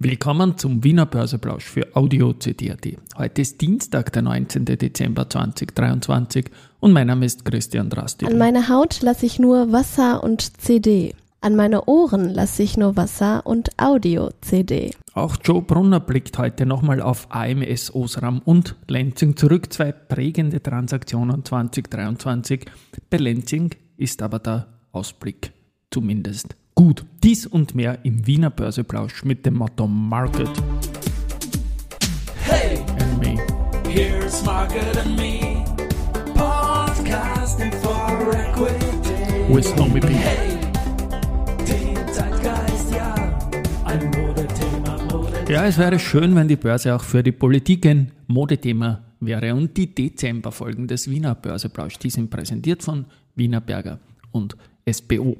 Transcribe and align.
Willkommen 0.00 0.56
zum 0.56 0.84
Wiener 0.84 1.06
Börseplausch 1.06 1.64
für 1.64 1.96
Audio 1.96 2.32
CD.at. 2.32 2.86
Heute 3.16 3.42
ist 3.42 3.60
Dienstag, 3.60 4.12
der 4.12 4.22
19. 4.22 4.64
Dezember 4.64 5.28
2023 5.28 6.52
und 6.78 6.92
mein 6.92 7.08
Name 7.08 7.26
ist 7.26 7.44
Christian 7.44 7.90
Drasti. 7.90 8.24
An 8.24 8.38
meine 8.38 8.68
Haut 8.68 9.02
lasse 9.02 9.26
ich 9.26 9.40
nur 9.40 9.72
Wasser 9.72 10.22
und 10.22 10.60
CD. 10.60 11.16
An 11.40 11.56
meine 11.56 11.86
Ohren 11.86 12.32
lasse 12.32 12.62
ich 12.62 12.76
nur 12.76 12.96
Wasser 12.96 13.44
und 13.44 13.70
Audio-CD. 13.76 14.92
Auch 15.14 15.36
Joe 15.42 15.62
Brunner 15.62 15.98
blickt 15.98 16.38
heute 16.38 16.64
nochmal 16.64 17.02
auf 17.02 17.26
AMS 17.30 17.92
Osram 17.92 18.40
und 18.44 18.76
Lenzing 18.86 19.36
zurück. 19.36 19.72
Zwei 19.72 19.90
prägende 19.90 20.62
Transaktionen 20.62 21.44
2023. 21.44 22.66
Bei 23.10 23.16
Lenzing 23.16 23.74
ist 23.96 24.22
aber 24.22 24.38
der 24.38 24.68
Ausblick 24.92 25.50
zumindest 25.90 26.54
gut. 26.78 27.04
Dies 27.24 27.44
und 27.44 27.74
mehr 27.74 27.98
im 28.04 28.24
Wiener 28.24 28.50
Börseplausch 28.50 29.24
mit 29.24 29.44
dem 29.44 29.54
Motto 29.54 29.88
Market. 29.88 30.48
Hey, 32.44 32.78
and 33.00 33.18
me. 33.18 33.36
Here's 33.90 34.44
Market 34.44 34.96
and 34.96 35.16
me. 35.16 35.64
Podcasting 36.36 37.72
for 37.82 38.32
Equity. 38.32 39.52
With 39.52 39.74
Tommy 39.74 39.98
B. 39.98 40.06
Hey, 40.06 40.56
den 41.66 41.96
Zeitgeist, 42.12 42.94
ja. 42.94 43.12
Ein 43.84 44.04
Modethema, 44.12 45.02
Modethema. 45.10 45.50
Ja, 45.50 45.66
es 45.66 45.78
wäre 45.78 45.98
schön, 45.98 46.36
wenn 46.36 46.46
die 46.46 46.54
Börse 46.54 46.94
auch 46.94 47.02
für 47.02 47.24
die 47.24 47.32
Politik 47.32 47.86
ein 47.86 48.12
Modethema 48.28 49.02
wäre. 49.18 49.52
Und 49.52 49.76
die 49.76 49.92
Dezemberfolgen 49.92 50.86
des 50.86 51.10
Wiener 51.10 51.34
Börseplausch, 51.34 51.98
die 51.98 52.10
sind 52.10 52.30
präsentiert 52.30 52.84
von 52.84 53.06
Wiener 53.34 53.60
Berger 53.60 53.98
und 54.30 54.56
SBO. 54.88 55.36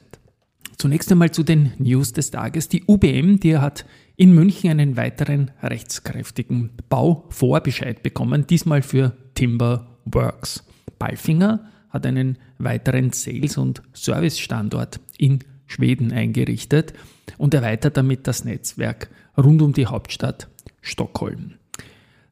Zunächst 0.79 1.11
einmal 1.11 1.33
zu 1.33 1.43
den 1.43 1.73
News 1.79 2.13
des 2.13 2.31
Tages. 2.31 2.69
Die 2.69 2.85
UBM, 2.87 3.41
die 3.41 3.59
hat 3.59 3.85
in 4.17 4.33
München 4.33 4.71
einen 4.71 4.97
weiteren 4.97 5.51
rechtskräftigen 5.61 6.71
Bauvorbescheid 6.89 8.03
bekommen, 8.03 8.47
diesmal 8.47 8.83
für 8.83 9.17
Timber 9.35 9.99
Works. 10.05 10.65
Balfinger 10.99 11.61
hat 11.91 12.07
einen 12.07 12.39
weiteren 12.59 13.13
Sales- 13.13 13.59
und 13.59 13.83
Service-Standort 13.95 15.01
in 15.17 15.41
Schweden 15.67 16.13
eingerichtet 16.13 16.95
und 17.37 17.55
erweitert 17.55 17.97
damit 17.97 18.27
das 18.27 18.45
Netzwerk 18.45 19.11
rund 19.37 19.63
um 19.63 19.73
die 19.73 19.87
Hauptstadt 19.87 20.49
Stockholm. 20.81 21.55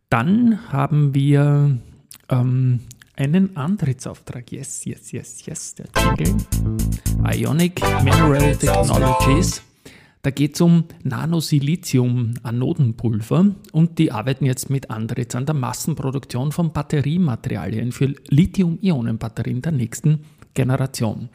Dann 0.09 0.73
haben 0.73 1.15
wir 1.15 1.79
ähm, 2.29 2.81
einen 3.17 3.57
Antrittsauftrag. 3.57 4.53
Yes, 4.53 4.85
yes, 4.85 5.13
yes, 5.13 5.45
yes, 5.47 5.75
der 5.75 5.87
Jingle. 5.97 6.37
Ionic 7.25 7.81
Mineral 8.03 8.57
Technologies. 8.57 9.66
Da 10.27 10.33
geht 10.33 10.57
es 10.57 10.61
um 10.61 10.85
Nanosilizium-Anodenpulver 11.05 13.55
und 13.71 13.99
die 14.01 14.11
arbeiten 14.11 14.45
jetzt 14.45 14.69
mit 14.71 14.91
Andritz 14.91 15.37
an 15.37 15.47
der 15.47 15.55
Massenproduktion 15.55 16.51
von 16.51 16.73
Batteriematerialien 16.73 17.93
für 17.93 18.13
Lithium-Ionen-Batterien 18.27 19.63
der 19.63 19.71
nächsten 19.71 20.25
Generation. 20.53 21.29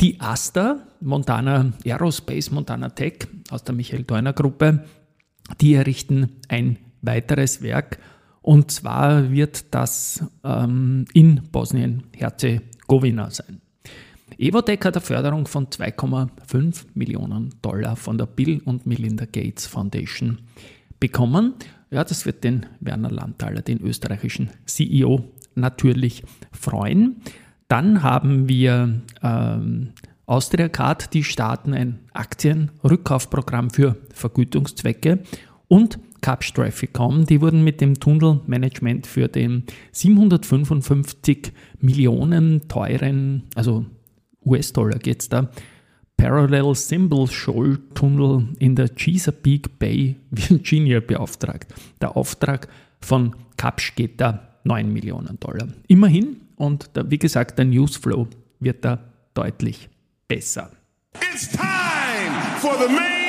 Die 0.00 0.20
Asta, 0.20 0.86
Montana 1.00 1.72
Aerospace, 1.84 2.52
Montana 2.52 2.90
Tech 2.90 3.26
aus 3.50 3.64
der 3.64 3.74
Michael 3.74 4.04
Deuner 4.04 4.34
Gruppe, 4.34 4.84
die 5.60 5.74
errichten 5.74 6.36
ein 6.46 6.78
weiteres 7.00 7.60
Werk 7.60 7.98
und 8.40 8.70
zwar 8.70 9.32
wird 9.32 9.74
das 9.74 10.24
ähm, 10.44 11.06
in 11.12 11.40
Bosnien-Herzegowina 11.50 13.30
sein. 13.30 13.61
Evotech 14.38 14.80
hat 14.84 14.96
eine 14.96 15.04
Förderung 15.04 15.46
von 15.46 15.66
2,5 15.66 16.84
Millionen 16.94 17.54
Dollar 17.62 17.96
von 17.96 18.18
der 18.18 18.26
Bill 18.26 18.60
und 18.64 18.86
Melinda 18.86 19.24
Gates 19.24 19.66
Foundation 19.66 20.38
bekommen. 21.00 21.54
Ja, 21.90 22.04
das 22.04 22.24
wird 22.24 22.44
den 22.44 22.66
Werner 22.80 23.10
Landtaler, 23.10 23.62
den 23.62 23.80
österreichischen 23.80 24.50
CEO, 24.64 25.24
natürlich 25.54 26.22
freuen. 26.52 27.16
Dann 27.68 28.02
haben 28.02 28.48
wir 28.48 29.02
ähm, 29.22 29.90
Austria 30.26 30.68
die 31.12 31.24
starten 31.24 31.74
ein 31.74 31.98
Aktienrückkaufprogramm 32.12 33.70
für 33.70 33.96
Vergütungszwecke 34.14 35.20
und 35.68 35.98
Capstraficom, 36.22 37.26
die 37.26 37.40
wurden 37.40 37.64
mit 37.64 37.80
dem 37.80 37.98
Tunnelmanagement 37.98 39.06
für 39.06 39.28
den 39.28 39.64
755 39.90 41.52
Millionen 41.80 42.68
teuren, 42.68 43.42
also 43.56 43.84
US-Dollar 44.44 44.98
geht 44.98 45.22
es 45.22 45.28
da, 45.28 45.48
Parallel 46.16 46.74
Symbol 46.74 47.28
Shoal 47.28 47.78
Tunnel 47.94 48.48
in 48.58 48.76
der 48.76 48.88
Chesapeake 48.94 49.68
Bay, 49.78 50.16
Virginia 50.30 51.00
beauftragt. 51.00 51.74
Der 52.00 52.16
Auftrag 52.16 52.68
von 53.00 53.34
Kapsch 53.56 53.94
geht 53.96 54.20
da 54.20 54.48
9 54.64 54.92
Millionen 54.92 55.38
Dollar. 55.40 55.68
Immerhin, 55.88 56.36
und 56.56 56.90
da, 56.92 57.10
wie 57.10 57.18
gesagt, 57.18 57.58
der 57.58 57.64
Newsflow 57.64 58.28
wird 58.60 58.84
da 58.84 59.00
deutlich 59.34 59.88
besser. 60.28 60.70
It's 61.14 61.48
time 61.48 62.60
for 62.60 62.74
the 62.78 62.92
main. 62.92 63.21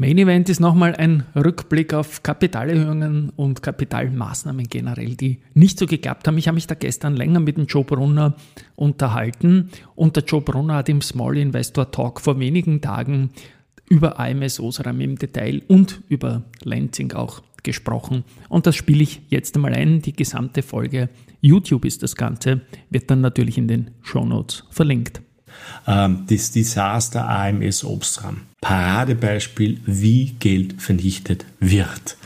Main 0.00 0.16
Event 0.16 0.48
ist 0.48 0.60
nochmal 0.60 0.96
ein 0.96 1.24
Rückblick 1.36 1.92
auf 1.92 2.22
Kapitalerhöhungen 2.22 3.28
und 3.36 3.62
Kapitalmaßnahmen 3.62 4.66
generell, 4.66 5.14
die 5.14 5.40
nicht 5.52 5.78
so 5.78 5.84
geklappt 5.84 6.26
haben. 6.26 6.38
Ich 6.38 6.48
habe 6.48 6.54
mich 6.54 6.66
da 6.66 6.74
gestern 6.74 7.16
länger 7.16 7.38
mit 7.38 7.58
dem 7.58 7.66
Joe 7.66 7.84
Brunner 7.84 8.34
unterhalten 8.76 9.68
und 9.96 10.16
der 10.16 10.24
Joe 10.24 10.40
Brunner 10.40 10.76
hat 10.76 10.88
im 10.88 11.02
Small 11.02 11.36
Investor 11.36 11.90
Talk 11.90 12.22
vor 12.22 12.40
wenigen 12.40 12.80
Tagen 12.80 13.28
über 13.90 14.18
AMS 14.18 14.58
Osram 14.58 15.02
im 15.02 15.16
Detail 15.16 15.60
und 15.68 16.00
über 16.08 16.44
Lansing 16.64 17.12
auch 17.12 17.42
gesprochen. 17.62 18.24
Und 18.48 18.66
das 18.66 18.76
spiele 18.76 19.02
ich 19.02 19.20
jetzt 19.28 19.54
einmal 19.54 19.74
ein. 19.74 20.00
Die 20.00 20.14
gesamte 20.14 20.62
Folge 20.62 21.10
YouTube 21.42 21.84
ist 21.84 22.02
das 22.02 22.16
Ganze, 22.16 22.62
wird 22.88 23.10
dann 23.10 23.20
natürlich 23.20 23.58
in 23.58 23.68
den 23.68 23.90
Show 24.00 24.24
Notes 24.24 24.64
verlinkt. 24.70 25.20
Ähm, 25.86 26.24
das 26.28 26.50
Desaster 26.50 27.28
AMS 27.28 27.84
Obstram. 27.84 28.42
Paradebeispiel, 28.60 29.80
wie 29.86 30.34
Geld 30.38 30.80
vernichtet 30.80 31.46
wird. 31.60 32.16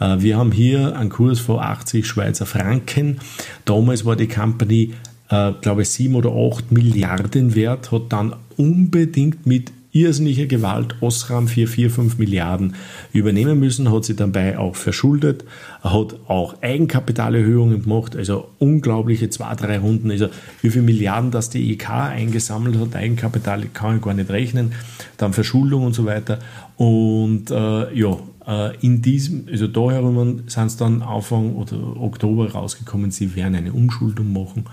Äh, 0.00 0.20
wir 0.20 0.36
haben 0.36 0.52
hier 0.52 0.96
einen 0.96 1.10
Kurs 1.10 1.40
von 1.40 1.60
80 1.60 2.06
Schweizer 2.06 2.46
Franken. 2.46 3.20
Damals 3.64 4.04
war 4.04 4.16
die 4.16 4.28
Company, 4.28 4.94
äh, 5.28 5.52
glaube 5.60 5.82
ich, 5.82 5.90
7 5.90 6.14
oder 6.14 6.32
8 6.32 6.72
Milliarden 6.72 7.54
wert, 7.54 7.92
hat 7.92 8.10
dann 8.10 8.34
unbedingt 8.56 9.46
mit 9.46 9.72
irrsinniger 9.92 10.46
Gewalt 10.46 10.96
Osram 11.00 11.48
für 11.48 11.66
4, 11.66 11.90
5 11.90 12.18
Milliarden 12.18 12.74
übernehmen 13.12 13.58
müssen, 13.58 13.92
hat 13.92 14.04
sie 14.04 14.16
dabei 14.16 14.58
auch 14.58 14.74
verschuldet, 14.74 15.44
hat 15.82 16.16
auch 16.28 16.62
Eigenkapitalerhöhungen 16.62 17.82
gemacht, 17.82 18.16
also 18.16 18.48
unglaubliche 18.58 19.28
zwei, 19.28 19.54
drei 19.54 19.78
Runden. 19.78 20.10
Also 20.10 20.28
wie 20.62 20.70
viele 20.70 20.84
Milliarden 20.84 21.30
das 21.30 21.50
die 21.50 21.72
EK 21.72 21.90
eingesammelt 21.90 22.78
hat, 22.78 22.96
Eigenkapital 22.96 23.66
kann 23.74 23.96
ich 23.96 24.02
gar 24.02 24.14
nicht 24.14 24.30
rechnen, 24.30 24.72
dann 25.18 25.34
Verschuldung 25.34 25.84
und 25.84 25.92
so 25.92 26.06
weiter. 26.06 26.38
Und 26.78 27.50
äh, 27.50 27.94
ja, 27.94 28.18
äh, 28.46 28.76
in 28.80 29.02
diesem, 29.02 29.46
also 29.50 29.66
da 29.66 29.90
herum 29.90 30.44
sind 30.46 30.66
es 30.66 30.76
dann 30.78 31.02
Anfang 31.02 31.54
oder 31.54 32.00
Oktober 32.00 32.50
rausgekommen, 32.50 33.10
sie 33.10 33.36
werden 33.36 33.54
eine 33.54 33.72
Umschuldung 33.74 34.32
machen, 34.32 34.64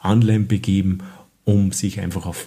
Anleihen 0.00 0.48
begeben, 0.48 0.98
um 1.44 1.72
sich 1.72 2.00
einfach 2.00 2.26
auf 2.26 2.46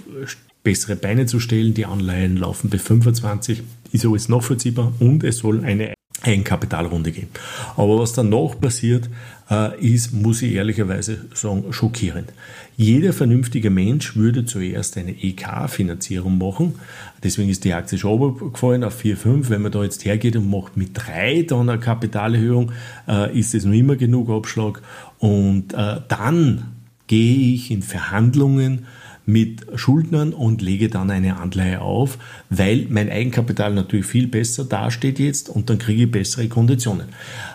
bessere 0.67 0.97
Beine 0.97 1.25
zu 1.27 1.39
stellen. 1.39 1.73
Die 1.73 1.85
Anleihen 1.85 2.35
laufen 2.35 2.69
bis 2.69 2.81
25, 2.81 3.63
ist 3.93 4.05
alles 4.05 4.27
nachvollziehbar 4.27 4.91
und 4.99 5.23
es 5.23 5.37
soll 5.37 5.63
eine 5.63 5.93
Eigenkapitalrunde 6.21 7.13
gehen. 7.13 7.29
Aber 7.77 7.99
was 7.99 8.11
danach 8.11 8.59
passiert, 8.59 9.09
äh, 9.49 9.79
ist, 9.79 10.11
muss 10.11 10.41
ich 10.41 10.55
ehrlicherweise 10.55 11.19
sagen, 11.33 11.71
schockierend. 11.71 12.33
Jeder 12.75 13.13
vernünftige 13.13 13.69
Mensch 13.69 14.17
würde 14.17 14.43
zuerst 14.43 14.97
eine 14.97 15.11
EK-Finanzierung 15.11 16.37
machen. 16.37 16.75
Deswegen 17.23 17.47
ist 17.47 17.63
die 17.63 17.73
Aktie 17.73 17.97
schon 17.97 18.19
runtergefallen 18.19 18.83
auf 18.83 19.01
4,5. 19.01 19.49
Wenn 19.49 19.61
man 19.61 19.71
da 19.71 19.83
jetzt 19.83 20.03
hergeht 20.03 20.35
und 20.35 20.49
macht 20.49 20.75
mit 20.75 20.89
3 20.95 21.43
dann 21.43 21.69
eine 21.69 21.79
Kapitalerhöhung, 21.79 22.73
äh, 23.07 23.39
ist 23.39 23.55
es 23.55 23.63
noch 23.63 23.73
immer 23.73 23.95
genug 23.95 24.29
Abschlag. 24.29 24.81
Und 25.19 25.73
äh, 25.73 26.01
dann 26.09 26.73
gehe 27.07 27.53
ich 27.53 27.71
in 27.71 27.83
Verhandlungen 27.83 28.85
mit 29.27 29.65
Schuldnern 29.75 30.31
und 30.33 30.61
lege 30.61 30.87
dann 30.87 31.11
eine 31.11 31.35
Anleihe 31.37 31.81
auf, 31.81 32.17
weil 32.49 32.87
mein 32.89 33.09
Eigenkapital 33.09 33.73
natürlich 33.73 34.05
viel 34.05 34.25
besser 34.25 34.63
dasteht 34.63 35.19
jetzt 35.19 35.49
und 35.49 35.69
dann 35.69 35.79
kriege 35.79 36.03
ich 36.03 36.11
bessere 36.11 36.47
Konditionen. 36.47 37.07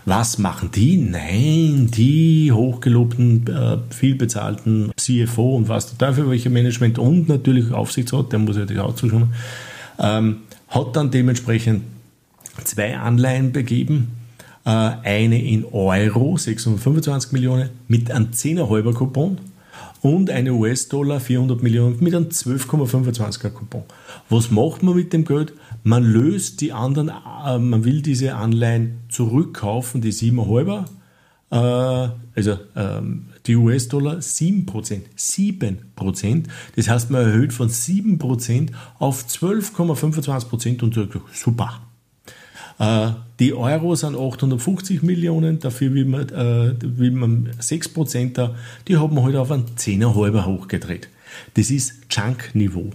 Was 0.04 0.36
machen 0.36 0.70
die? 0.74 0.98
Nein, 0.98 1.88
die 1.90 2.52
hochgelobten, 2.52 3.46
äh, 3.46 3.78
vielbezahlten 3.88 4.92
CFO 4.96 5.56
und 5.56 5.70
was 5.70 5.96
der 5.96 6.06
Teufel, 6.06 6.28
welcher 6.28 6.50
Management 6.50 6.98
und 6.98 7.28
natürlich 7.28 7.72
Aufsichtsrat, 7.72 8.32
der 8.32 8.38
muss 8.38 8.58
ja 8.58 8.82
auch 8.82 8.94
zuschauen, 8.94 9.32
ähm, 9.98 10.40
hat 10.69 10.94
dann 10.94 11.10
dementsprechend 11.10 11.84
zwei 12.64 12.98
Anleihen 12.98 13.52
begeben, 13.52 14.08
äh, 14.66 14.69
eine 14.69 15.42
in 15.42 15.64
Euro, 15.64 16.36
625 16.36 17.32
Millionen, 17.32 17.70
mit 17.88 18.10
einem 18.10 18.30
10er 18.30 18.69
halber 18.69 18.92
Coupon 18.92 19.38
und 20.02 20.31
eine 20.31 20.52
US-Dollar 20.52 21.20
400 21.20 21.62
Millionen 21.62 22.02
mit 22.02 22.14
einem 22.14 22.26
12,25er 22.26 23.50
Coupon. 23.50 23.84
Was 24.28 24.50
macht 24.50 24.82
man 24.82 24.96
mit 24.96 25.12
dem 25.12 25.25
Geld? 25.25 25.54
Man 25.84 26.02
löst 26.02 26.60
die 26.60 26.72
anderen, 26.72 27.08
äh, 27.08 27.58
man 27.58 27.84
will 27.84 28.02
diese 28.02 28.34
Anleihen 28.34 28.99
zurückkaufen, 29.08 30.00
die 30.00 30.12
7,5er, 30.12 30.84
äh, 31.50 32.10
also 32.34 32.58
ähm, 32.76 33.26
die 33.46 33.56
US-Dollar 33.56 34.19
7%. 34.19 35.02
7%. 35.16 36.44
Das 36.76 36.88
heißt, 36.88 37.10
man 37.10 37.22
erhöht 37.22 37.52
von 37.52 37.69
7% 37.69 38.70
auf 38.98 39.25
12,25% 39.25 40.82
und 40.82 40.94
sagt, 40.94 41.19
super. 41.32 41.81
Äh, 42.82 43.12
die 43.38 43.55
Euro 43.55 43.94
sind 43.94 44.17
850 44.17 45.02
Millionen, 45.02 45.61
dafür 45.61 45.94
will 45.94 46.05
man, 46.05 46.29
äh, 46.31 46.75
will 46.82 47.12
man 47.12 47.50
6% 47.61 48.32
da, 48.34 48.56
die 48.88 48.96
haben 48.96 49.14
wir 49.14 49.23
halt 49.23 49.37
auf 49.37 49.52
einen 49.52 49.67
10,5er 49.76 50.46
hochgedreht. 50.46 51.08
Das 51.55 51.70
ist 51.70 51.94
Junk-Niveau. 52.11 52.90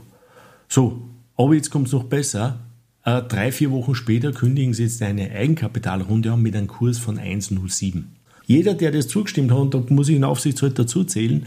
So, 0.67 1.01
aber 1.37 1.55
jetzt 1.55 1.71
kommt 1.71 1.87
es 1.87 1.93
noch 1.93 2.03
besser. 2.03 2.59
Äh, 3.05 3.21
drei, 3.21 3.53
vier 3.53 3.71
Wochen 3.71 3.95
später 3.95 4.33
kündigen 4.33 4.73
sie 4.73 4.83
jetzt 4.83 5.01
eine 5.01 5.31
Eigenkapitalrunde 5.31 6.33
an 6.33 6.41
mit 6.41 6.55
einem 6.55 6.67
Kurs 6.67 6.97
von 6.97 7.17
1,07. 7.17 8.03
Jeder, 8.45 8.73
der 8.73 8.91
das 8.91 9.07
zugestimmt 9.07 9.51
hat, 9.51 9.57
und 9.57 9.73
da 9.73 9.83
muss 9.89 10.09
ich 10.09 10.15
den 10.15 10.25
Aufsichtsrat 10.25 10.77
dazu 10.77 11.05
zählen, 11.05 11.45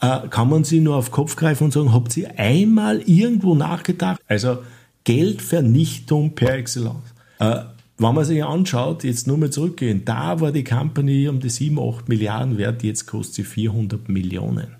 äh, 0.00 0.28
kann 0.28 0.48
man 0.48 0.62
sie 0.62 0.78
nur 0.78 0.96
auf 0.96 1.08
den 1.08 1.12
Kopf 1.14 1.34
greifen 1.34 1.64
und 1.64 1.72
sagen, 1.72 1.92
habt 1.92 2.16
ihr 2.16 2.38
einmal 2.38 3.00
irgendwo 3.00 3.56
nachgedacht? 3.56 4.20
Also 4.28 4.58
Geldvernichtung 5.02 6.36
per 6.36 6.54
Excellence. 6.54 7.12
Äh, 7.42 7.64
wenn 7.98 8.14
man 8.14 8.24
sich 8.24 8.44
anschaut, 8.44 9.02
jetzt 9.04 9.26
nur 9.26 9.36
mal 9.36 9.50
zurückgehen, 9.50 10.04
da 10.04 10.40
war 10.40 10.52
die 10.52 10.64
Company 10.64 11.28
um 11.28 11.40
die 11.40 11.50
7, 11.50 11.78
8 11.78 12.08
Milliarden 12.08 12.56
wert, 12.56 12.82
jetzt 12.84 13.06
kostet 13.06 13.34
sie 13.34 13.44
400 13.44 14.08
Millionen. 14.08 14.76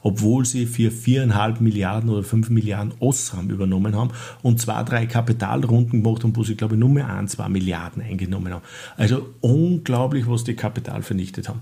Obwohl 0.00 0.44
sie 0.44 0.66
für 0.66 0.90
4,5 0.90 1.60
Milliarden 1.60 2.10
oder 2.10 2.22
5 2.22 2.50
Milliarden 2.50 2.94
Osram 3.00 3.50
übernommen 3.50 3.96
haben 3.96 4.10
und 4.42 4.60
zwei, 4.60 4.82
drei 4.82 5.06
Kapitalrunden 5.06 6.02
gemacht 6.02 6.22
haben, 6.22 6.36
wo 6.36 6.44
sie, 6.44 6.56
glaube 6.56 6.74
ich, 6.74 6.80
nur 6.80 6.88
mehr 6.88 7.08
1, 7.08 7.32
2 7.32 7.48
Milliarden 7.48 8.02
eingenommen 8.02 8.52
haben. 8.52 8.64
Also 8.96 9.28
unglaublich, 9.40 10.28
was 10.28 10.44
die 10.44 10.54
Kapital 10.54 11.02
vernichtet 11.02 11.48
haben. 11.48 11.60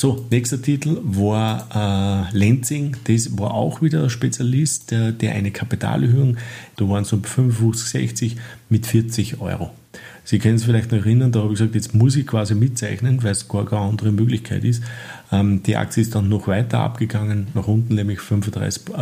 So, 0.00 0.24
nächster 0.30 0.62
Titel 0.62 0.96
war 1.02 2.30
äh, 2.32 2.34
Lenzing. 2.34 2.96
Das 3.04 3.36
war 3.38 3.52
auch 3.52 3.82
wieder 3.82 4.04
ein 4.04 4.08
Spezialist, 4.08 4.92
der, 4.92 5.12
der 5.12 5.34
eine 5.34 5.50
Kapitalerhöhung, 5.50 6.38
da 6.76 6.88
waren 6.88 7.04
um 7.04 7.22
55, 7.22 7.86
60 7.90 8.36
mit 8.70 8.86
40 8.86 9.42
Euro. 9.42 9.72
Sie 10.30 10.38
können 10.38 10.54
es 10.54 10.62
vielleicht 10.62 10.92
noch 10.92 10.98
erinnern, 10.98 11.32
da 11.32 11.40
habe 11.40 11.52
ich 11.52 11.58
gesagt, 11.58 11.74
jetzt 11.74 11.92
muss 11.92 12.14
ich 12.14 12.24
quasi 12.24 12.54
mitzeichnen, 12.54 13.20
weil 13.24 13.32
es 13.32 13.48
gar 13.48 13.64
keine 13.64 13.82
andere 13.82 14.12
Möglichkeit 14.12 14.62
ist. 14.62 14.80
Ähm, 15.32 15.60
die 15.64 15.76
Aktie 15.76 16.04
ist 16.04 16.14
dann 16.14 16.28
noch 16.28 16.46
weiter 16.46 16.78
abgegangen, 16.78 17.48
nach 17.52 17.66
unten 17.66 17.96
nämlich 17.96 18.20
35 18.20 18.90
äh, 18.90 18.92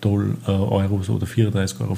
Dollar, 0.00 0.28
äh, 0.46 0.50
Euro 0.50 0.94
oder 1.14 1.26
34,25 1.26 1.80
Euro 1.80 1.96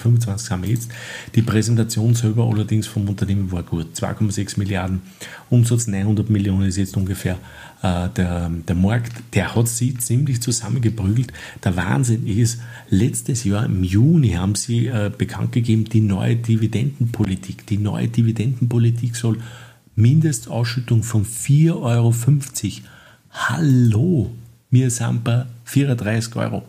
haben 0.50 0.62
wir 0.64 0.70
jetzt. 0.70 0.90
Die 1.36 1.42
Präsentation 1.42 2.16
selber 2.16 2.50
allerdings 2.52 2.88
vom 2.88 3.08
Unternehmen 3.08 3.52
war 3.52 3.62
gut. 3.62 3.94
2,6 3.94 4.58
Milliarden 4.58 5.02
Umsatz, 5.50 5.86
900 5.86 6.28
Millionen 6.28 6.66
ist 6.66 6.76
jetzt 6.76 6.96
ungefähr 6.96 7.38
äh, 7.82 8.08
der, 8.08 8.50
der 8.50 8.74
Markt. 8.74 9.12
Der 9.34 9.54
hat 9.54 9.68
sie 9.68 9.96
ziemlich 9.98 10.42
zusammengeprügelt. 10.42 11.32
Der 11.62 11.76
Wahnsinn 11.76 12.26
ist, 12.26 12.60
letztes 12.88 13.44
Jahr 13.44 13.66
im 13.66 13.84
Juni 13.84 14.30
haben 14.30 14.56
sie 14.56 14.86
äh, 14.88 15.12
bekannt 15.16 15.52
gegeben, 15.52 15.84
die 15.84 16.00
neue 16.00 16.34
Dividendenpolitik. 16.34 17.66
Die 17.66 17.78
neue 17.78 18.08
Dividendenpolitik 18.08 18.79
soll 19.14 19.38
Mindestausschüttung 19.96 21.02
von 21.02 21.24
4,50 21.24 21.74
Euro. 21.74 22.14
Hallo, 23.32 24.30
wir 24.70 24.90
sind 24.90 25.24
bei 25.24 25.46
34 25.64 26.36
Euro. 26.36 26.62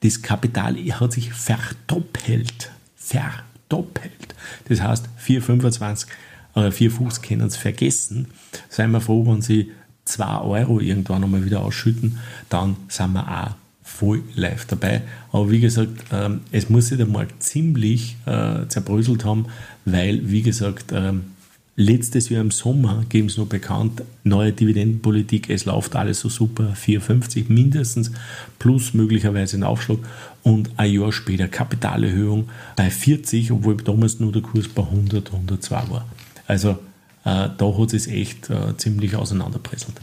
Das 0.00 0.22
Kapital 0.22 0.76
hat 0.76 1.12
sich 1.12 1.32
verdoppelt. 1.32 2.70
Verdoppelt. 2.96 4.34
Das 4.68 4.80
heißt, 4.80 5.08
4,25 5.24 6.06
oder 6.54 6.68
4,50 6.68 7.22
können 7.22 7.50
Sie 7.50 7.58
vergessen. 7.58 8.28
Seien 8.68 8.90
wir 8.90 9.00
froh, 9.00 9.26
wenn 9.26 9.42
Sie 9.42 9.70
2 10.06 10.40
Euro 10.40 10.80
irgendwann 10.80 11.22
einmal 11.22 11.44
wieder 11.44 11.60
ausschütten, 11.60 12.18
dann 12.48 12.76
sind 12.88 13.12
wir 13.12 13.28
auch 13.28 13.54
voll 13.90 14.22
live 14.34 14.64
dabei. 14.66 15.02
Aber 15.32 15.50
wie 15.50 15.60
gesagt, 15.60 16.04
ähm, 16.12 16.40
es 16.52 16.70
muss 16.70 16.88
sich 16.88 17.06
Markt 17.06 17.42
ziemlich 17.42 18.16
äh, 18.26 18.66
zerbröselt 18.68 19.24
haben, 19.24 19.46
weil, 19.84 20.30
wie 20.30 20.42
gesagt, 20.42 20.92
ähm, 20.92 21.24
letztes 21.76 22.28
Jahr 22.28 22.40
im 22.40 22.50
Sommer 22.50 23.04
geben 23.08 23.28
sie 23.28 23.40
noch 23.40 23.48
bekannt, 23.48 24.02
neue 24.24 24.52
Dividendenpolitik, 24.52 25.50
es 25.50 25.64
läuft 25.64 25.96
alles 25.96 26.20
so 26.20 26.28
super, 26.28 26.74
4,50 26.74 27.46
mindestens, 27.48 28.12
plus 28.58 28.94
möglicherweise 28.94 29.56
ein 29.56 29.64
Aufschlag 29.64 29.98
und 30.42 30.70
ein 30.76 30.92
Jahr 30.92 31.12
später 31.12 31.48
Kapitalerhöhung 31.48 32.48
bei 32.76 32.90
40, 32.90 33.52
obwohl 33.52 33.76
damals 33.76 34.20
nur 34.20 34.32
der 34.32 34.42
Kurs 34.42 34.68
bei 34.68 34.82
100, 34.82 35.32
102 35.32 35.90
war. 35.90 36.06
Also 36.46 36.70
äh, 37.24 37.48
da 37.56 37.78
hat 37.78 37.92
es 37.94 38.06
echt 38.06 38.50
äh, 38.50 38.76
ziemlich 38.76 39.16
auseinanderpresselt. 39.16 39.94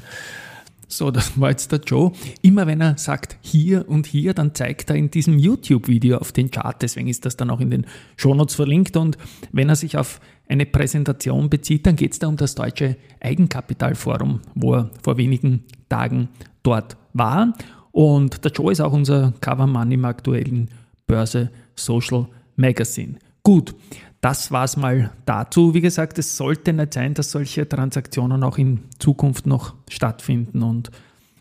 So, 0.89 1.11
das 1.11 1.39
war 1.39 1.49
jetzt 1.49 1.71
der 1.71 1.79
Joe. 1.79 2.13
Immer 2.41 2.65
wenn 2.65 2.79
er 2.79 2.97
sagt 2.97 3.37
hier 3.41 3.87
und 3.89 4.07
hier, 4.07 4.33
dann 4.33 4.55
zeigt 4.55 4.89
er 4.89 4.95
in 4.95 5.11
diesem 5.11 5.37
YouTube-Video 5.37 6.17
auf 6.17 6.31
den 6.31 6.49
Chart. 6.49 6.81
Deswegen 6.81 7.09
ist 7.09 7.25
das 7.25 7.35
dann 7.35 7.49
auch 7.49 7.59
in 7.59 7.69
den 7.69 7.85
Shownotes 8.15 8.55
verlinkt. 8.55 8.95
Und 8.95 9.17
wenn 9.51 9.67
er 9.67 9.75
sich 9.75 9.97
auf 9.97 10.21
eine 10.47 10.65
Präsentation 10.65 11.49
bezieht, 11.49 11.85
dann 11.85 11.97
geht 11.97 12.13
es 12.13 12.19
da 12.19 12.27
um 12.27 12.37
das 12.37 12.55
Deutsche 12.55 12.95
Eigenkapitalforum, 13.19 14.41
wo 14.55 14.75
er 14.75 14.91
vor 15.03 15.17
wenigen 15.17 15.63
Tagen 15.89 16.29
dort 16.63 16.95
war. 17.13 17.53
Und 17.91 18.45
der 18.45 18.51
Joe 18.51 18.71
ist 18.71 18.79
auch 18.79 18.93
unser 18.93 19.33
Covermann 19.41 19.91
im 19.91 20.05
aktuellen 20.05 20.69
Börse 21.05 21.51
Social 21.75 22.27
Magazine. 22.55 23.15
Gut, 23.43 23.75
das 24.21 24.51
war 24.51 24.63
es 24.63 24.77
mal 24.77 25.11
dazu. 25.25 25.73
Wie 25.73 25.81
gesagt, 25.81 26.17
es 26.17 26.37
sollte 26.37 26.73
nicht 26.73 26.93
sein, 26.93 27.13
dass 27.13 27.31
solche 27.31 27.67
Transaktionen 27.67 28.43
auch 28.43 28.57
in 28.57 28.85
Zukunft 28.99 29.45
noch 29.45 29.75
stattfinden 29.89 30.63
und 30.63 30.91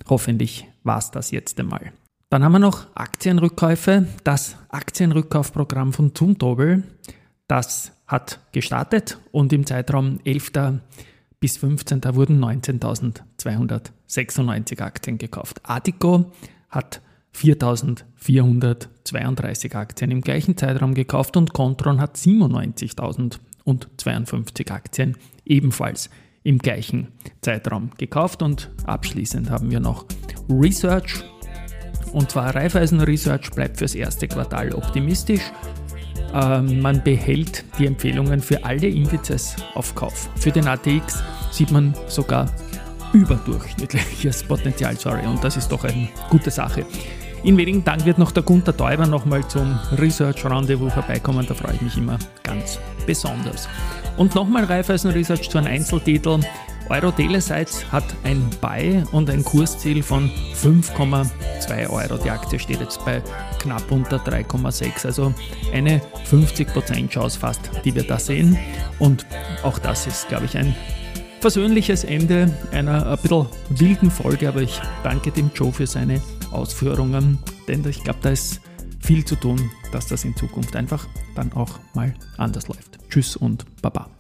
hoffentlich 0.09 0.67
war 0.83 0.99
es 0.99 1.11
das 1.11 1.31
jetzt 1.31 1.59
einmal. 1.59 1.93
Dann 2.29 2.45
haben 2.45 2.53
wir 2.53 2.59
noch 2.59 2.87
Aktienrückkäufe. 2.95 4.09
Das 4.25 4.57
Aktienrückkaufprogramm 4.69 5.93
von 5.93 6.15
Zumtobel, 6.15 6.83
das 7.47 7.93
hat 8.07 8.41
gestartet 8.53 9.19
und 9.33 9.53
im 9.53 9.67
Zeitraum 9.67 10.21
11. 10.25 10.53
bis 11.41 11.57
15. 11.57 12.03
wurden 12.15 12.45
19.296 12.45 14.81
Aktien 14.81 15.19
gekauft. 15.19 15.61
Adico 15.63 16.33
hat 16.69 17.01
4.432 17.37 19.75
Aktien 19.75 20.11
im 20.11 20.23
gleichen 20.23 20.57
Zeitraum 20.57 20.95
gekauft 20.95 21.37
und 21.37 21.53
Contron 21.53 22.01
hat 22.01 22.17
97.052 22.17 24.71
Aktien 24.71 25.19
ebenfalls 25.45 26.09
im 26.43 26.59
gleichen 26.59 27.09
Zeitraum 27.43 27.91
gekauft. 27.99 28.43
Und 28.43 28.71
abschließend 28.85 29.51
haben 29.51 29.71
wir 29.71 29.81
noch 29.81 30.07
Research. 30.49 31.23
Und 32.13 32.31
zwar 32.31 32.55
Raiffeisen 32.55 33.01
Research 33.01 33.51
bleibt 33.51 33.79
fürs 33.79 33.95
erste 33.95 34.29
Quartal 34.29 34.73
optimistisch. 34.73 35.53
Ähm, 36.33 36.81
man 36.81 37.03
behält 37.03 37.65
die 37.79 37.87
Empfehlungen 37.87 38.41
für 38.41 38.65
alle 38.65 38.87
Indizes 38.87 39.57
auf 39.75 39.95
Kauf. 39.95 40.31
Für 40.37 40.53
den 40.53 40.69
ATX 40.69 41.23
sieht 41.51 41.71
man 41.71 41.95
sogar 42.09 42.51
überdurchschnittliches 43.13 44.45
Potenzial, 44.45 44.97
sorry, 44.97 45.27
und 45.27 45.43
das 45.43 45.57
ist 45.57 45.69
doch 45.69 45.85
eine 45.85 46.09
gute 46.31 46.51
Sache. 46.51 46.85
In 47.47 47.57
wenigen 47.57 47.85
Tagen 47.85 48.05
wird 48.05 48.19
noch 48.19 48.33
der 48.33 48.43
Gunter 48.43 48.77
Teuber 48.77 49.07
nochmal 49.07 49.47
zum 49.47 49.79
Research 49.99 50.45
Rendezvous 50.45 50.93
vorbeikommen. 50.93 51.47
Da 51.47 51.55
freue 51.55 51.75
ich 51.77 51.81
mich 51.81 51.97
immer 51.97 52.19
ganz 52.43 52.81
besonders. 53.07 53.69
Und 54.17 54.35
nochmal 54.35 54.65
Raiffeisen 54.65 55.13
Research 55.13 55.49
zu 55.49 55.59
einem 55.59 55.69
Einzeltitel. 55.69 56.41
Euro 56.89 57.13
Telesites 57.13 57.85
hat 57.93 58.03
ein 58.25 58.51
Buy 58.61 59.05
und 59.13 59.31
ein 59.31 59.45
Kursziel 59.45 60.03
von 60.03 60.29
5,2 60.61 61.89
Euro. 61.89 62.19
Die 62.19 62.31
Aktie 62.31 62.59
steht 62.59 62.81
jetzt 62.81 63.05
bei 63.05 63.23
knapp 63.61 63.93
unter 63.93 64.17
3,6. 64.17 65.07
Also 65.07 65.33
eine 65.73 66.03
50% 66.29 67.09
Chance 67.11 67.39
fast, 67.39 67.71
die 67.85 67.95
wir 67.95 68.03
da 68.03 68.19
sehen. 68.19 68.59
Und 68.99 69.25
auch 69.63 69.79
das 69.79 70.09
ist, 70.09 70.29
glaube 70.29 70.47
ich, 70.47 70.59
ein 70.59 70.75
versöhnliches 71.41 72.03
Ende 72.03 72.53
einer 72.73 73.07
ein 73.07 73.19
bisschen 73.19 73.47
wilden 73.69 74.11
Folge. 74.11 74.49
Aber 74.49 74.63
ich 74.63 74.81
danke 75.05 75.31
dem 75.31 75.53
Joe 75.55 75.73
für 75.73 75.87
seine 75.87 76.21
Ausführungen, 76.53 77.39
denn 77.69 77.87
ich 77.89 78.03
glaube, 78.03 78.21
da 78.23 78.31
ist 78.31 78.61
viel 79.01 79.25
zu 79.25 79.37
tun, 79.37 79.71
dass 79.93 80.07
das 80.09 80.25
in 80.25 80.35
Zukunft 80.37 80.75
einfach 80.75 81.07
dann 81.35 81.53
auch 81.53 81.79
mal 81.95 82.15
anders 82.39 82.69
läuft. 82.69 82.99
Tschüss 83.09 83.37
und 83.37 83.65
Baba. 83.83 84.16